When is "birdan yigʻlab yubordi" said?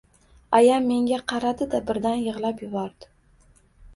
1.91-3.11